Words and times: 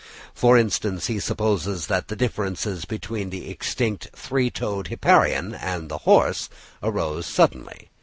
For 0.33 0.57
instance, 0.57 1.05
he 1.05 1.19
supposes 1.19 1.85
that 1.85 2.07
the 2.07 2.15
differences 2.15 2.85
between 2.85 3.29
the 3.29 3.51
extinct 3.51 4.07
three 4.15 4.49
toed 4.49 4.87
Hipparion 4.87 5.53
and 5.53 5.89
the 5.89 5.99
horse 6.09 6.49
arose 6.81 7.27
suddenly. 7.27 7.91